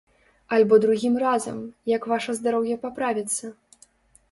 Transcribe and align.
Альбо 0.55 0.79
другім 0.85 1.19
разам, 1.25 1.59
як 1.95 2.09
ваша 2.13 2.37
здароўе 2.41 2.81
паправіцца? 2.89 3.55